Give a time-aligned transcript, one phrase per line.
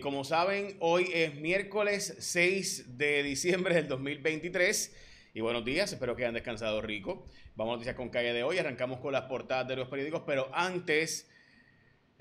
[0.00, 4.94] Como saben, hoy es miércoles 6 de diciembre del 2023.
[5.34, 7.26] Y buenos días, espero que hayan descansado rico.
[7.56, 8.58] Vamos a noticias con calle de hoy.
[8.58, 11.28] Arrancamos con las portadas de los periódicos, pero antes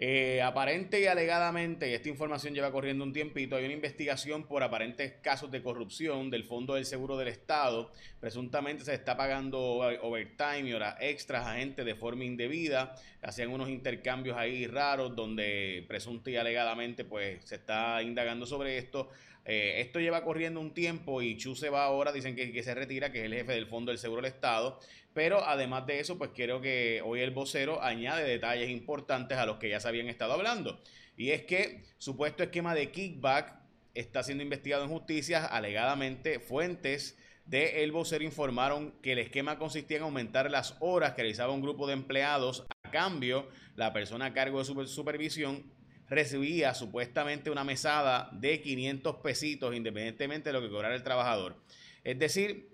[0.03, 4.63] eh, aparente y alegadamente, y esta información lleva corriendo un tiempito, hay una investigación por
[4.63, 7.91] aparentes casos de corrupción del Fondo del Seguro del Estado.
[8.19, 12.95] Presuntamente se está pagando overtime y horas extras a gente de forma indebida.
[13.21, 19.07] Hacían unos intercambios ahí raros donde presunta y alegadamente pues se está indagando sobre esto.
[19.45, 23.11] Eh, esto lleva corriendo un tiempo y Chu se va ahora, dicen que, se retira,
[23.11, 24.79] que es el jefe del Fondo del Seguro del Estado.
[25.13, 29.57] Pero además de eso, pues creo que hoy el vocero añade detalles importantes a los
[29.57, 30.79] que ya se habían estado hablando.
[31.17, 33.59] Y es que supuesto esquema de kickback
[33.93, 35.45] está siendo investigado en justicia.
[35.45, 41.23] Alegadamente, fuentes de El Vocero informaron que el esquema consistía en aumentar las horas que
[41.23, 42.65] realizaba un grupo de empleados.
[42.83, 45.63] A cambio, la persona a cargo de supervisión
[46.11, 51.55] recibía supuestamente una mesada de 500 pesitos independientemente de lo que cobrara el trabajador.
[52.03, 52.67] Es decir,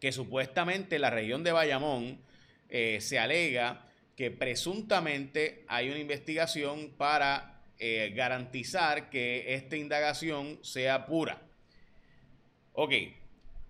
[0.00, 2.18] que supuestamente la región de Bayamón
[2.68, 11.06] eh, se alega que presuntamente hay una investigación para eh, garantizar que esta indagación sea
[11.06, 11.42] pura.
[12.72, 12.92] Ok,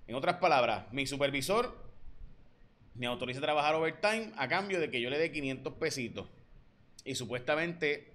[0.07, 1.77] en otras palabras, mi supervisor
[2.95, 6.27] me autoriza a trabajar overtime a cambio de que yo le dé 500 pesitos.
[7.05, 8.14] Y supuestamente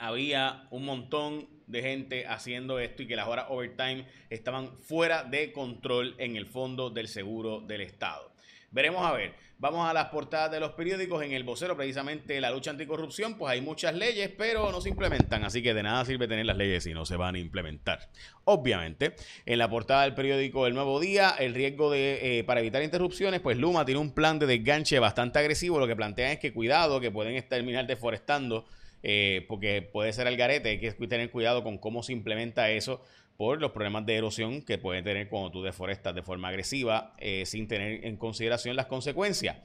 [0.00, 5.52] había un montón de gente haciendo esto y que las horas overtime estaban fuera de
[5.52, 8.32] control en el fondo del seguro del Estado.
[8.72, 9.34] Veremos a ver.
[9.58, 11.22] Vamos a las portadas de los periódicos.
[11.22, 15.44] En el vocero, precisamente la lucha anticorrupción, pues hay muchas leyes, pero no se implementan.
[15.44, 18.08] Así que de nada sirve tener las leyes si no se van a implementar.
[18.44, 22.82] Obviamente, en la portada del periódico El Nuevo Día, el riesgo de eh, para evitar
[22.82, 25.78] interrupciones, pues Luma tiene un plan de desganche bastante agresivo.
[25.78, 28.64] Lo que plantean es que cuidado, que pueden terminar deforestando
[29.02, 33.02] eh, porque puede ser al garete, hay que tener cuidado con cómo se implementa eso
[33.36, 37.46] por los problemas de erosión que puede tener cuando tú deforestas de forma agresiva eh,
[37.46, 39.56] sin tener en consideración las consecuencias.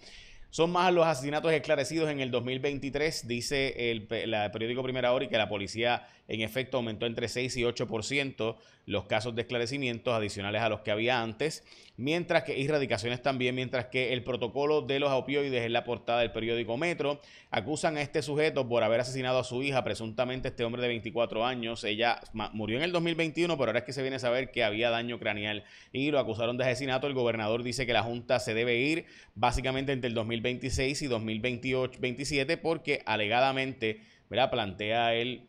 [0.50, 5.38] Son más los asesinatos esclarecidos en el 2023, dice el, periódico Primera Hora, y que
[5.38, 8.56] la policía en efecto aumentó entre 6 y 8%
[8.86, 11.64] los casos de esclarecimientos adicionales a los que había antes,
[11.98, 16.20] mientras que, y radicaciones también, mientras que el protocolo de los opioides en la portada
[16.20, 17.20] del periódico Metro
[17.50, 21.46] acusan a este sujeto por haber asesinado a su hija, presuntamente este hombre de 24
[21.46, 21.84] años.
[21.84, 22.20] Ella
[22.54, 25.20] murió en el 2021, pero ahora es que se viene a saber que había daño
[25.20, 27.08] craneal y lo acusaron de asesinato.
[27.08, 30.14] El gobernador dice que la Junta se debe ir básicamente entre el
[30.46, 34.52] 2026 y 2028, 27 porque alegadamente, ¿verdad?
[34.52, 35.48] plantea él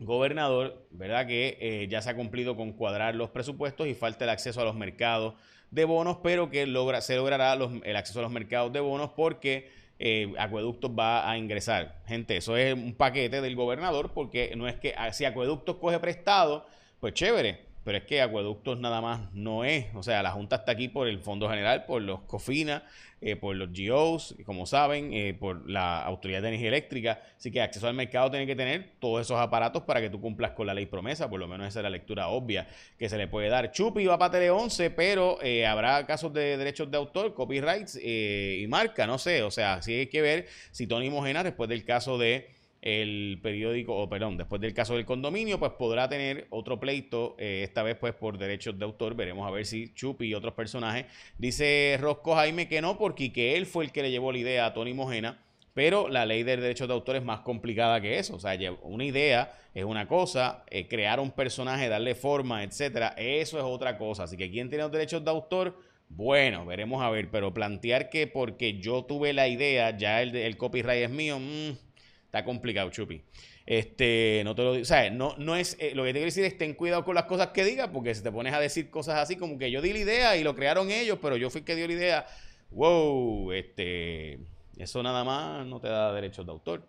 [0.00, 1.26] gobernador, ¿verdad?
[1.26, 4.64] Que eh, ya se ha cumplido con cuadrar los presupuestos y falta el acceso a
[4.64, 5.34] los mercados
[5.70, 9.70] de bonos, pero que logra, se logrará el acceso a los mercados de bonos porque
[9.98, 12.02] eh, Acueductos va a ingresar.
[12.06, 16.00] Gente, eso es un paquete del gobernador porque no es que ah, si Acueductos coge
[16.00, 16.66] prestado,
[16.98, 19.86] pues chévere, pero es que acueductos nada más no es.
[19.94, 22.84] O sea, la Junta está aquí por el Fondo General, por los COFINA,
[23.22, 27.22] eh, por los GOs, como saben, eh, por la Autoridad de Energía Eléctrica.
[27.36, 30.52] Así que acceso al mercado tiene que tener todos esos aparatos para que tú cumplas
[30.52, 31.28] con la ley promesa.
[31.28, 33.72] Por lo menos esa es la lectura obvia que se le puede dar.
[33.72, 38.66] Chupi va para Tele 11, pero eh, habrá casos de derechos de autor, copyrights y
[38.68, 39.42] marca, no sé.
[39.42, 43.94] O sea, sí hay que ver si Tony Mojena, después del caso de el periódico,
[43.94, 47.96] o perdón, después del caso del condominio, pues podrá tener otro pleito, eh, esta vez
[47.96, 51.06] pues por derechos de autor, veremos a ver si Chupi y otros personajes.
[51.36, 54.66] Dice Rosco Jaime que no, porque que él fue el que le llevó la idea
[54.66, 55.38] a Tony Mojena,
[55.74, 59.04] pero la ley del derecho de autor es más complicada que eso, o sea, una
[59.04, 64.24] idea es una cosa, eh, crear un personaje, darle forma, etcétera, eso es otra cosa,
[64.24, 65.78] así que ¿quién tiene los derechos de autor?
[66.08, 70.56] Bueno, veremos a ver, pero plantear que porque yo tuve la idea, ya el, el
[70.56, 71.89] copyright es mío, mmm,
[72.30, 73.20] Está complicado, Chupi.
[73.66, 74.82] Este, no te lo digo.
[74.82, 75.76] O sea, no, no es.
[75.80, 78.14] Eh, lo que te quiero decir es ten cuidado con las cosas que digas, porque
[78.14, 80.54] si te pones a decir cosas así como que yo di la idea y lo
[80.54, 82.26] crearon ellos, pero yo fui el que dio la idea.
[82.70, 84.38] Wow, este.
[84.78, 86.86] Eso nada más no te da derechos de autor.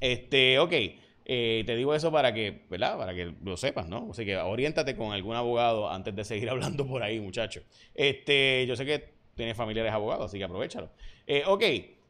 [0.00, 0.72] Este, ok.
[1.26, 2.96] Eh, te digo eso para que, ¿verdad?
[2.96, 4.08] Para que lo sepas, ¿no?
[4.10, 7.60] Así que oriéntate con algún abogado antes de seguir hablando por ahí, muchacho.
[7.94, 10.88] Este, yo sé que tienes familiares abogados, así que aprovechalo.
[11.26, 11.62] Eh, ok.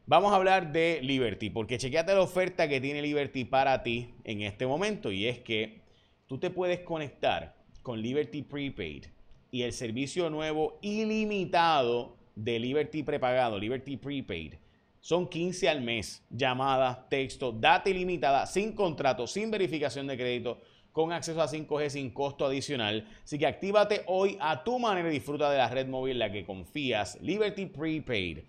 [0.09, 4.41] Vamos a hablar de Liberty, porque chequeate la oferta que tiene Liberty para ti en
[4.41, 5.81] este momento y es que
[6.27, 9.07] tú te puedes conectar con Liberty Prepaid
[9.51, 14.53] y el servicio nuevo ilimitado de Liberty prepagado, Liberty Prepaid.
[15.01, 20.61] Son 15 al mes, llamadas, texto, data ilimitada, sin contrato, sin verificación de crédito,
[20.93, 23.05] con acceso a 5G sin costo adicional.
[23.25, 26.31] Así que actívate hoy a tu manera y disfruta de la red móvil en la
[26.31, 27.19] que confías.
[27.21, 28.39] Liberty Prepaid.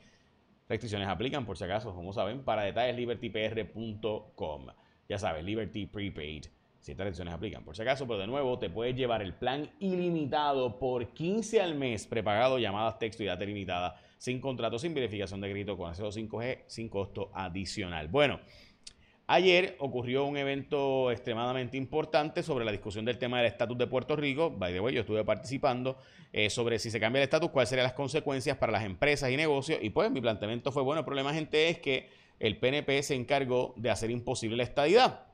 [0.68, 4.66] Restricciones aplican por si acaso, como saben, para detalles libertypr.com.
[5.08, 6.44] Ya sabes, Liberty Prepaid.
[6.78, 9.70] Si estas restricciones aplican, por si acaso, pero de nuevo, te puedes llevar el plan
[9.80, 15.40] ilimitado por 15 al mes, prepagado, llamadas, texto y data ilimitada, sin contrato, sin verificación
[15.40, 18.08] de crédito con acceso 5G, sin costo adicional.
[18.08, 18.40] Bueno.
[19.30, 24.16] Ayer ocurrió un evento extremadamente importante sobre la discusión del tema del estatus de Puerto
[24.16, 24.50] Rico.
[24.50, 25.98] By the way, yo estuve participando
[26.32, 29.36] eh, sobre si se cambia el estatus, cuáles serían las consecuencias para las empresas y
[29.36, 29.80] negocios.
[29.82, 32.08] Y pues mi planteamiento fue, bueno, el problema, gente, es que
[32.40, 35.26] el PNP se encargó de hacer imposible la estadidad.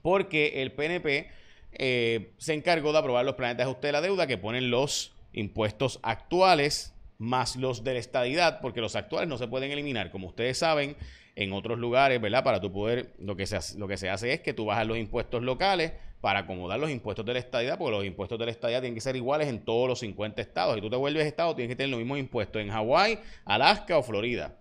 [0.00, 1.28] Porque el PNP
[1.72, 5.14] eh, se encargó de aprobar los planes de ajuste de la deuda que ponen los
[5.34, 10.10] impuestos actuales más los de la estadidad, porque los actuales no se pueden eliminar.
[10.10, 10.96] Como ustedes saben,
[11.38, 12.42] en otros lugares, ¿verdad?
[12.42, 14.98] Para tu poder, lo que, se lo que se hace es que tú bajas los
[14.98, 18.80] impuestos locales para acomodar los impuestos de la estadía, porque los impuestos de la estadía
[18.80, 20.74] tienen que ser iguales en todos los 50 estados.
[20.74, 24.02] Si tú te vuelves estado, tienes que tener los mismos impuestos en Hawái, Alaska o
[24.02, 24.56] Florida.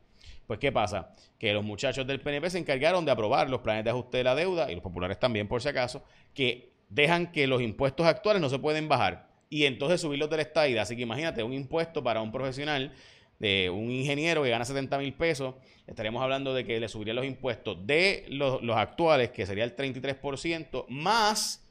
[0.46, 1.16] Pues, ¿qué pasa?
[1.40, 4.36] Que los muchachos del PNP se encargaron de aprobar los planes de ajuste de la
[4.36, 6.04] deuda, y los populares también, por si acaso,
[6.36, 10.42] que dejan que los impuestos actuales no se pueden bajar y entonces subirlos de la
[10.44, 10.82] estadía.
[10.82, 12.94] Así que imagínate, un impuesto para un profesional
[13.40, 15.56] de un ingeniero que gana 70 mil pesos,
[15.86, 20.86] estaríamos hablando de que le subiría los impuestos de los, actuales, que sería el 33%,
[20.90, 21.64] más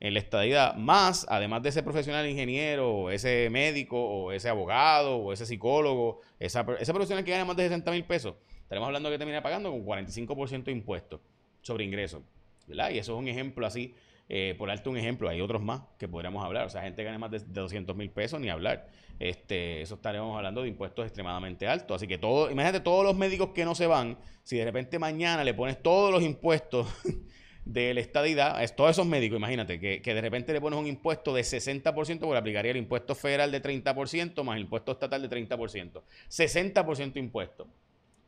[0.00, 5.16] en la estadidad, más, además de ese profesional ingeniero, o ese médico, o ese abogado,
[5.16, 9.10] o ese psicólogo, esa, ese profesional que gana más de 60 mil pesos, estaremos hablando
[9.10, 11.20] de que termina pagando con 45% de impuestos
[11.60, 12.22] sobre ingresos.
[12.66, 12.90] ¿verdad?
[12.90, 13.94] Y eso es un ejemplo así
[14.34, 16.64] eh, por alto un ejemplo, hay otros más que podríamos hablar.
[16.64, 18.88] O sea, gente que gana más de, 200 mil pesos, ni hablar.
[19.18, 21.96] Este, eso estaremos hablando de impuestos extremadamente altos.
[21.96, 25.44] Así que todo, imagínate todos los médicos que no se van, si de repente mañana
[25.44, 26.86] le pones todos los impuestos
[27.66, 30.86] de la estadidad, es todos esos médicos, imagínate, que, que, de repente le pones un
[30.86, 35.28] impuesto de 60%, porque aplicaría el impuesto federal de 30% más el impuesto estatal de
[35.28, 36.00] 30%.
[36.30, 37.68] 60% impuesto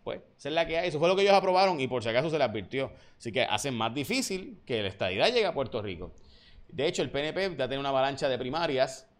[0.04, 0.88] pues, esa es la que hay.
[0.88, 2.92] Eso fue lo que ellos aprobaron y por si acaso se les advirtió.
[3.18, 6.12] Así que hacen más difícil que la estadidad llegue a Puerto Rico.
[6.68, 9.10] De hecho, el PNP ya tiene una avalancha de primarias.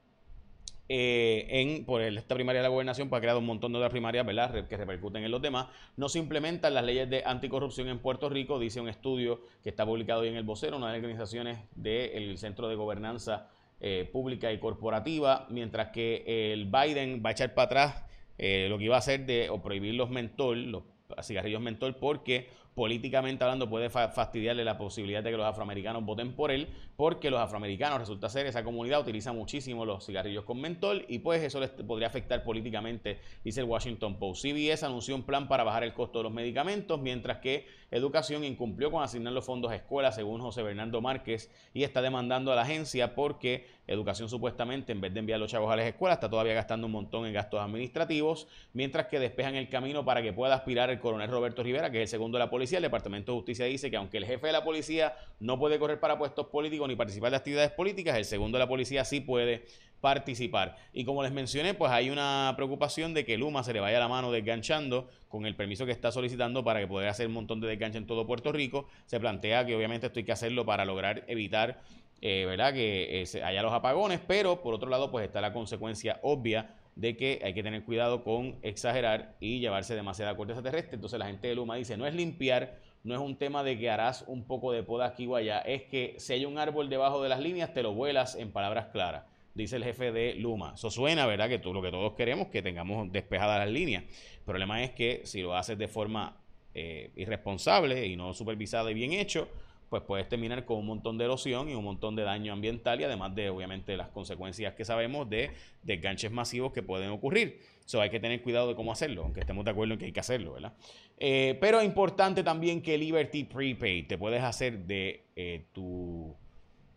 [0.86, 3.90] Eh, en, por esta primaria de la gobernación, pues ha creado un montón de otras
[3.90, 4.26] primarias.
[4.68, 5.68] Que repercuten en los demás.
[5.96, 9.86] No se implementan las leyes de anticorrupción en Puerto Rico, dice un estudio que está
[9.86, 13.48] publicado hoy en el vocero, una de las organizaciones del Centro de Gobernanza
[13.80, 18.04] eh, Pública y Corporativa, mientras que el Biden va a echar para atrás
[18.38, 20.82] eh, lo que iba a hacer de o prohibir los mentol, los
[21.22, 26.50] cigarrillos mentol, porque políticamente hablando puede fastidiarle la posibilidad de que los afroamericanos voten por
[26.50, 31.20] él, porque los afroamericanos resulta ser esa comunidad utiliza muchísimo los cigarrillos con mentol y
[31.20, 34.42] pues eso les podría afectar políticamente, dice el Washington Post.
[34.42, 38.90] CBS anunció un plan para bajar el costo de los medicamentos, mientras que Educación incumplió
[38.90, 42.62] con asignar los fondos a escuelas, según José Bernardo Márquez, y está demandando a la
[42.62, 46.54] agencia porque Educación supuestamente, en vez de enviar los chavos a las escuelas, está todavía
[46.54, 50.90] gastando un montón en gastos administrativos, mientras que despejan el camino para que pueda aspirar
[50.90, 52.63] el coronel Roberto Rivera, que es el segundo de la policía.
[52.72, 56.00] El Departamento de Justicia dice que aunque el jefe de la policía no puede correr
[56.00, 59.64] para puestos políticos ni participar de actividades políticas, el segundo de la policía sí puede
[60.00, 60.76] participar.
[60.92, 64.08] Y como les mencioné, pues hay una preocupación de que Luma se le vaya la
[64.08, 67.68] mano desganchando con el permiso que está solicitando para que pueda hacer un montón de
[67.68, 68.86] desganche en todo Puerto Rico.
[69.06, 71.80] Se plantea que obviamente esto hay que hacerlo para lograr evitar
[72.20, 72.72] eh, ¿verdad?
[72.72, 77.16] que eh, haya los apagones, pero por otro lado pues está la consecuencia obvia de
[77.16, 80.94] que hay que tener cuidado con exagerar y llevarse demasiada corteza terrestre.
[80.94, 83.90] Entonces la gente de Luma dice, no es limpiar, no es un tema de que
[83.90, 87.22] harás un poco de poda aquí o allá, es que si hay un árbol debajo
[87.22, 89.24] de las líneas, te lo vuelas en palabras claras
[89.54, 90.72] dice el jefe de Luma.
[90.74, 91.48] Eso suena, ¿verdad?
[91.48, 94.04] Que tú, lo que todos queremos, que tengamos despejadas las líneas.
[94.38, 96.36] El problema es que si lo haces de forma
[96.74, 99.48] eh, irresponsable y no supervisada y bien hecho,
[99.94, 103.04] pues puedes terminar con un montón de erosión y un montón de daño ambiental y
[103.04, 105.52] además de, obviamente, las consecuencias que sabemos de
[105.84, 107.60] desganches masivos que pueden ocurrir.
[107.86, 110.12] Eso hay que tener cuidado de cómo hacerlo, aunque estemos de acuerdo en que hay
[110.12, 110.72] que hacerlo, ¿verdad?
[111.18, 116.34] Eh, pero es importante también que Liberty Prepaid te puedes hacer de eh, tu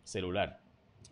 [0.02, 0.58] celular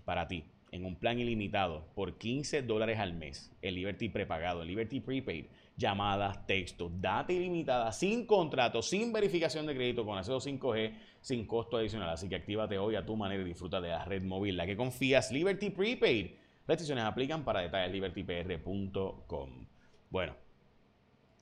[0.05, 3.53] para ti en un plan ilimitado por 15 dólares al mes.
[3.63, 5.45] El Liberty prepagado, el Liberty Prepaid,
[5.77, 11.77] llamadas, textos, data ilimitada, sin contrato, sin verificación de crédito, con acceso 5G, sin costo
[11.77, 12.11] adicional.
[12.11, 14.77] Así que actívate hoy a tu manera y disfruta de la red móvil, la que
[14.77, 16.31] confías, Liberty Prepaid.
[16.67, 19.67] Restricciones aplican para detalles libertypr.com.
[20.11, 20.35] Bueno,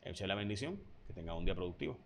[0.03, 1.97] eche la bendición, que tenga un día productivo.